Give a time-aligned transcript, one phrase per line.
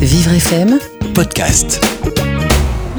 [0.00, 0.78] Vivre FM
[1.12, 1.99] Podcast.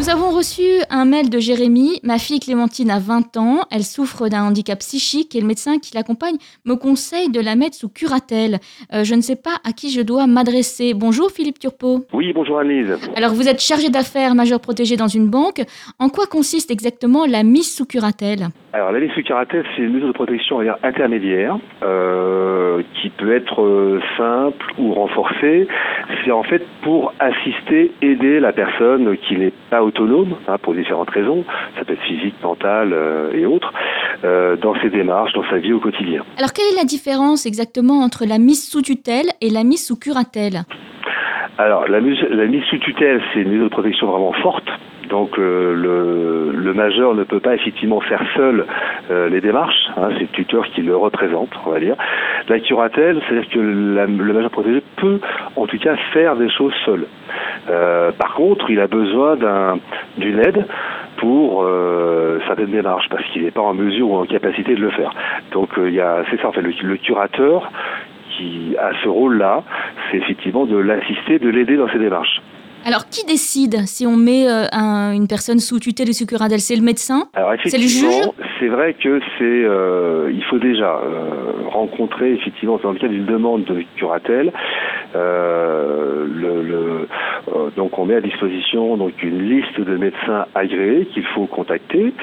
[0.01, 1.99] Nous avons reçu un mail de Jérémy.
[2.01, 3.59] Ma fille Clémentine a 20 ans.
[3.69, 7.75] Elle souffre d'un handicap psychique et le médecin qui l'accompagne me conseille de la mettre
[7.75, 8.57] sous curatelle.
[8.95, 10.95] Euh, je ne sais pas à qui je dois m'adresser.
[10.95, 11.99] Bonjour Philippe Turpot.
[12.13, 12.97] Oui, bonjour Annelise.
[13.15, 15.61] Alors vous êtes chargé d'affaires majeur protégé dans une banque.
[15.99, 18.47] En quoi consiste exactement la mise sous curatelle?
[18.73, 22.81] Alors la mise sous curatelle, c'est une mesure de protection on va dire, intermédiaire euh,
[22.99, 25.67] qui peut être euh, simple ou renforcée.
[26.25, 31.09] C'est en fait pour assister, aider la personne qui n'est pas autonome, hein, pour différentes
[31.11, 31.43] raisons,
[31.77, 33.71] ça peut être physique, mentale euh, et autres,
[34.23, 36.21] euh, dans ses démarches, dans sa vie au quotidien.
[36.37, 39.97] Alors quelle est la différence exactement entre la mise sous tutelle et la mise sous
[39.99, 40.59] curatelle?
[41.57, 44.67] Alors la, mise- la mise sous tutelle, c'est une mesure de protection vraiment forte.
[45.09, 48.65] Donc euh, le, le majeur ne peut pas effectivement faire seul
[49.11, 51.95] euh, les démarches, hein, c'est le tuteur qui le représente, on va dire.
[52.47, 55.19] La curatelle, c'est-à-dire que la- le majeur protégé peut
[55.57, 57.01] en tout cas faire des choses seul.
[57.69, 59.77] Euh, par contre, il a besoin d'un-
[60.17, 60.65] d'une aide
[61.17, 64.89] pour euh, certaines démarches parce qu'il n'est pas en mesure ou en capacité de le
[64.89, 65.11] faire.
[65.51, 67.71] Donc euh, il y a, c'est ça en fait, le, le curateur
[68.37, 69.63] qui a ce rôle-là,
[70.09, 72.41] c'est effectivement de l'assister, de l'aider dans ses démarches.
[72.83, 76.59] Alors qui décide si on met euh, un- une personne sous tutelle ou sous curatelle
[76.59, 77.25] C'est le médecin?
[77.63, 78.29] C'est le juge?
[78.59, 83.25] c'est vrai que c'est, euh, il faut déjà euh, rencontrer effectivement dans le cadre d'une
[83.27, 84.51] demande de curatelle,
[85.15, 87.07] euh, le, le-
[87.75, 92.13] donc on met à disposition donc une liste de médecins agréés qu'il faut contacter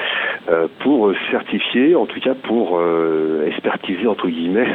[0.49, 4.67] euh, pour certifier, en tout cas pour euh, expertiser entre guillemets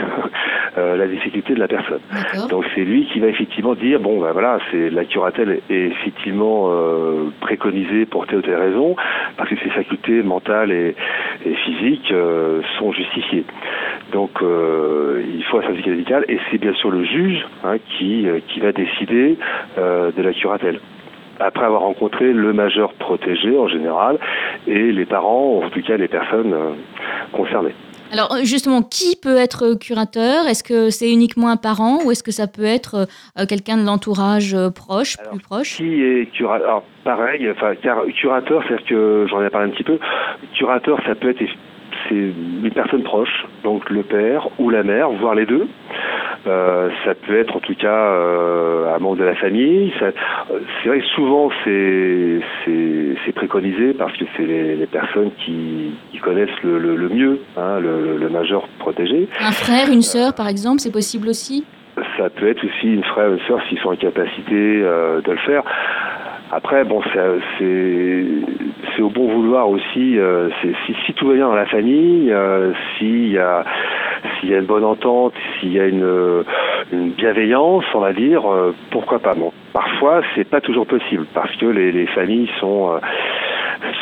[0.77, 2.01] euh, la difficulté de la personne.
[2.49, 6.71] Donc c'est lui qui va effectivement dire bon ben voilà c'est la curatelle est effectivement
[6.71, 8.97] euh, préconisée pour telle ou telle raison
[9.37, 10.95] parce que ses facultés mentales et,
[11.47, 13.45] et physiques euh, sont justifiées.
[14.13, 18.29] Donc euh, il faut un certificat médical et c'est bien sûr le juge hein, qui
[18.29, 19.37] euh, qui va décider
[19.79, 20.81] euh, de la curatelle.
[21.41, 24.19] Après avoir rencontré le majeur protégé en général
[24.69, 26.55] et les parents, en tout cas les personnes
[27.33, 27.75] concernées.
[28.15, 30.47] Alors euh, justement, qui peut être curateur?
[30.47, 33.85] Est-ce que c'est uniquement un parent ou est-ce que ça peut être euh, quelqu'un de
[33.85, 35.77] l'entourage euh, proche, Alors, plus proche?
[35.79, 39.83] Qui est curateur Alors pareil, enfin car curateur, c'est-à-dire que j'en ai parlé un petit
[39.83, 39.99] peu.
[40.57, 41.43] Curateur, ça peut être
[42.09, 45.67] c'est une personne proche, donc le père ou la mère, voire les deux.
[46.47, 49.93] Euh, ça peut être en tout cas euh, un membre de la famille.
[49.99, 52.41] C'est vrai que souvent c'est
[53.35, 57.81] préconisé parce que c'est les, les personnes qui, qui connaissent le, le, le mieux hein,
[57.81, 59.27] le, le majeur protégé.
[59.41, 61.65] Un frère, une sœur par exemple, c'est possible aussi?
[62.19, 65.39] Ça peut être aussi une frère une sœur s'ils sont en capacité euh, de le
[65.39, 65.63] faire.
[66.53, 67.01] Après, bon,
[67.59, 70.19] c'est au bon vouloir aussi.
[70.19, 70.51] euh,
[71.07, 73.65] si tout va bien dans la famille, euh, s'il y a
[74.41, 76.43] s'il y a une bonne entente, s'il y a une, euh,
[76.93, 79.35] bienveillance, on va dire, euh, pourquoi pas?
[79.35, 82.99] Bon, parfois, c'est pas toujours possible parce que les, les familles sont euh,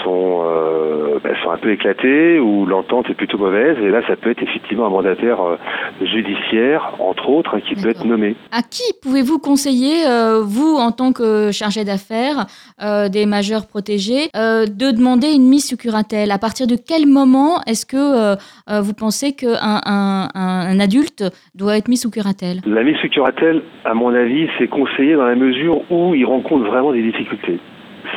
[0.05, 4.17] sont euh, ben, sont un peu éclatées ou l'entente est plutôt mauvaise et là ça
[4.17, 5.57] peut être effectivement un mandataire euh,
[6.01, 8.37] judiciaire entre autres qui peut être nommé.
[8.53, 12.47] À qui pouvez-vous conseiller, euh, vous en tant que chargé d'affaires
[12.83, 16.31] euh, des majeurs protégés, de demander une mise sous curatelle?
[16.31, 18.37] À partir de quel moment est-ce que
[18.81, 21.25] vous pensez qu'un un, un- un adulte
[21.55, 22.59] doit être mis sous curatelle?
[22.67, 26.65] La mise sous curatelle, à mon avis, c'est conseillé dans la mesure où il rencontre
[26.67, 27.59] vraiment des difficultés.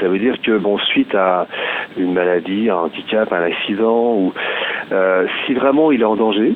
[0.01, 1.47] Ça veut dire que, bon, suite à
[1.97, 4.33] une maladie, un handicap, un accident, ou
[4.91, 6.53] euh, si vraiment il est en danger,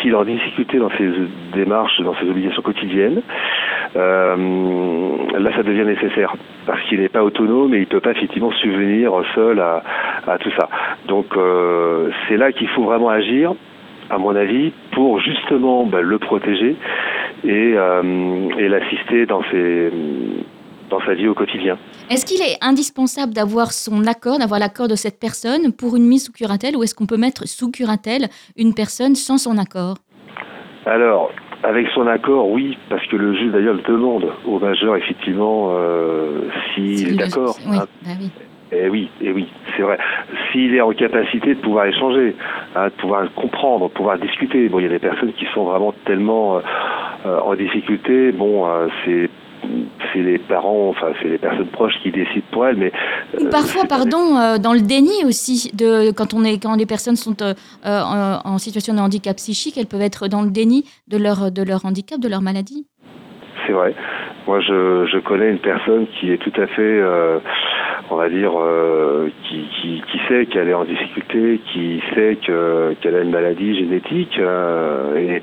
[0.00, 1.08] s'il est en difficulté dans ses
[1.52, 3.22] démarches, dans ses obligations quotidiennes,
[3.96, 4.36] euh,
[5.38, 6.34] là, ça devient nécessaire
[6.66, 9.82] parce qu'il n'est pas autonome et il ne peut pas effectivement subvenir seul à,
[10.26, 10.68] à tout ça.
[11.06, 13.54] Donc, euh, c'est là qu'il faut vraiment agir
[14.10, 16.76] à mon avis, pour justement bah, le protéger
[17.44, 18.02] et, euh,
[18.58, 19.90] et l'assister dans, ses,
[20.94, 21.78] dans sa vie au quotidien.
[22.10, 26.26] Est-ce qu'il est indispensable d'avoir son accord, d'avoir l'accord de cette personne pour une mise
[26.26, 29.96] sous curatelle ou est-ce qu'on peut mettre sous curatelle une personne sans son accord?
[30.86, 31.30] Alors,
[31.62, 36.48] avec son accord, oui, parce que le juge d'ailleurs le demande au majeur, effectivement, euh,
[36.74, 37.56] s'il est d'accord.
[37.66, 37.86] Oui, hein.
[38.04, 38.30] bah oui.
[38.72, 39.46] Eh oui, eh oui,
[39.76, 39.98] c'est vrai.
[40.50, 42.34] S'il est en capacité de pouvoir échanger,
[42.74, 44.68] hein, de pouvoir comprendre, de pouvoir discuter.
[44.68, 46.60] Bon, il y a des personnes qui sont vraiment tellement euh,
[47.26, 48.32] euh, en difficulté.
[48.32, 49.30] Bon, euh, c'est
[50.14, 52.92] c'est les parents, enfin c'est les personnes proches qui décident pour elles, mais
[53.40, 57.16] euh, parfois, pardon, euh, dans le déni aussi, de, quand, on est, quand les personnes
[57.16, 57.52] sont euh,
[57.84, 61.50] euh, en, en situation de handicap psychique, elles peuvent être dans le déni de leur,
[61.50, 62.86] de leur handicap, de leur maladie.
[63.66, 63.94] C'est vrai.
[64.46, 67.02] Moi, je, je connais une personne qui est tout à fait,
[68.10, 72.94] on va dire, euh, qui, qui, qui sait qu'elle est en difficulté, qui sait que
[73.00, 75.42] qu'elle a une maladie génétique, euh, et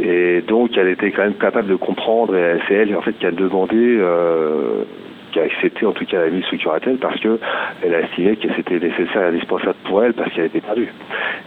[0.00, 3.26] Et donc, elle était quand même capable de comprendre, et c'est elle, en fait, qui
[3.26, 4.84] a demandé euh,
[5.36, 7.38] qui a accepté en tout cas la mise sous curatelle parce que
[7.82, 10.88] elle a estimé que c'était nécessaire et indispensable pour elle parce qu'elle était perdue.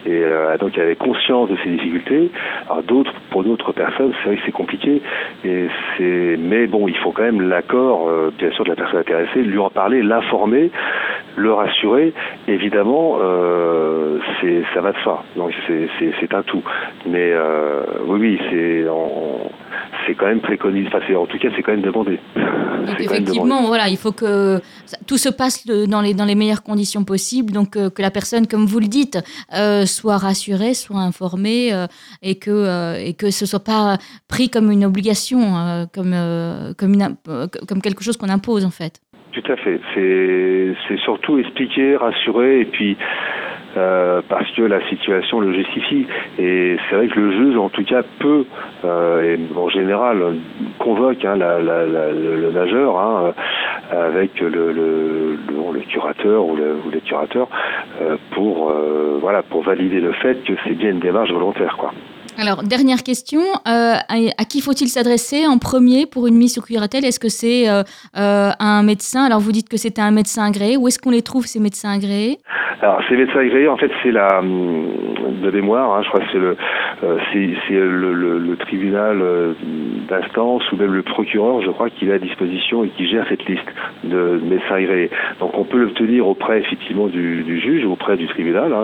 [0.05, 2.29] Et euh, donc elle avait conscience de ses difficultés.
[2.69, 5.01] Alors d'autres, pour d'autres personnes, c'est vrai que c'est compliqué.
[5.43, 5.67] Et
[5.97, 9.41] c'est, mais bon, il faut quand même l'accord, euh, bien sûr, de la personne intéressée,
[9.41, 10.69] lui en parler, l'informer,
[11.35, 12.13] le rassurer.
[12.47, 14.19] Évidemment, euh,
[14.73, 15.23] ça va de soi.
[15.35, 16.63] Donc c'est, un tout.
[17.05, 18.85] Mais euh, oui, oui,
[20.05, 20.89] c'est quand même préconisé.
[21.15, 22.19] En tout cas, c'est quand même demandé.
[22.99, 24.59] effectivement, voilà, il faut que
[25.07, 27.51] tout se passe dans les, meilleures conditions possibles.
[27.51, 29.19] Donc, euh, que la personne, comme vous le dites,
[29.85, 31.71] soit rassurée, soit informée
[32.21, 33.97] et, que, et que ce ne soit pas
[34.27, 39.01] pris comme une obligation, comme quelque chose qu'on impose, en fait.
[39.31, 39.79] Tout à fait.
[39.95, 42.97] C'est surtout expliquer, rassurer et puis
[43.77, 46.07] euh, parce que la situation le justifie.
[46.39, 48.45] Et c'est vrai que le juge, en tout cas, peut,
[48.83, 50.37] euh, et en général,
[50.79, 53.33] convoque hein, le, nageur hein,
[53.91, 55.37] avec le, le,
[55.73, 57.47] le, curateur ou, le, les curateurs
[58.01, 58.73] euh, pour,
[59.21, 61.77] voilà, pour valider le fait que c'est bien une démarche volontaire.
[61.77, 61.93] Quoi.
[62.39, 67.03] Alors, dernière question, euh, à, qui faut-il s'adresser en premier pour une mise sous curatelle
[67.03, 67.83] Est-ce que c'est euh,
[68.15, 69.25] euh, un médecin?
[69.25, 70.77] Alors, vous dites que c'était un médecin agréé.
[70.77, 72.39] Où est-ce qu'on les trouve, ces médecins agréés?
[72.81, 73.01] Alors,
[73.35, 74.87] agréés, en fait, c'est la hum,
[75.41, 76.57] de mémoire, hein, je crois que c'est le,
[77.31, 79.21] c'est, le, le, le, tribunal
[80.07, 83.45] d'instance ou même le procureur, je crois, qui est à disposition et qui gère cette
[83.45, 83.67] liste
[84.03, 85.09] de médecins agréés.
[85.39, 88.83] Donc, on peut l'obtenir auprès, effectivement, du, du juge, auprès du tribunal hein,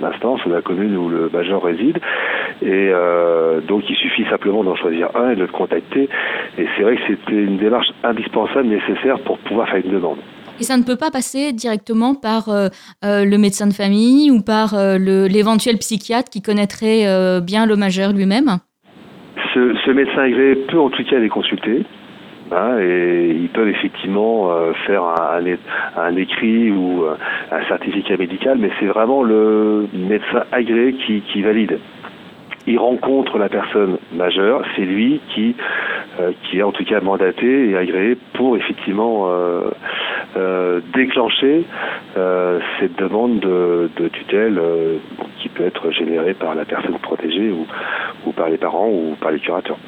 [0.00, 1.98] d'instance, de la commune où le major réside.
[2.62, 6.08] Et euh, donc il suffit simplement d'en choisir un et de le contacter.
[6.58, 10.18] Et c'est vrai que c'était une démarche indispensable, nécessaire pour pouvoir faire une demande.
[10.60, 12.68] Et ça ne peut pas passer directement par euh,
[13.04, 17.04] euh, le médecin de famille ou par l'éventuel psychiatre qui connaîtrait
[17.40, 18.58] bien le majeur lui-même
[19.54, 21.84] ce, médecin agréé peut en tout cas les consulter.
[22.52, 24.50] Hein, et ils peuvent effectivement
[24.86, 25.40] faire un,
[25.96, 27.04] un, écrit ou
[27.50, 30.94] un certificat médical, mais c'est vraiment le médecin agréé
[31.32, 31.78] qui, valide
[32.66, 35.54] il rencontre la personne majeure, c'est lui qui,
[36.20, 39.70] euh, qui est en tout cas mandaté et agréé pour effectivement euh, euh,
[40.94, 41.64] déclencher
[42.14, 44.60] cette demande de, tutelle
[45.38, 47.66] qui peut être générée par la personne protégée ou,
[48.26, 49.78] ou par les parents ou par les curateurs.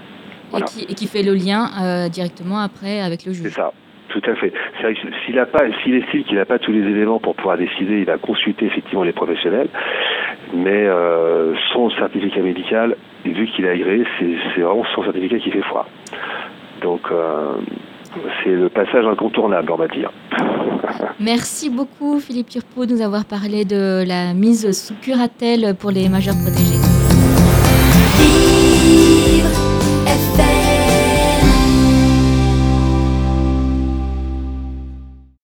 [0.56, 3.44] Et, qui, fait le lien directement après avec le juge.
[3.44, 3.73] C'est ça.
[4.08, 4.52] Tout à fait.
[5.26, 8.05] S'il a pas, s'il estime qu'il n'a pas tous les éléments pour pouvoir décider, il
[8.05, 9.69] va consulter effectivement les professionnels.
[10.55, 15.62] Mais euh, son certificat médical, vu qu'il a agréé, c'est vraiment son certificat qui fait
[15.62, 15.87] foi.
[16.81, 17.55] Donc euh,
[18.43, 20.10] c'est le passage incontournable, on va dire.
[21.20, 26.08] Merci beaucoup Philippe Turpot de nous avoir parlé de la mise sous curatelle pour les
[26.08, 26.78] majeurs protégés.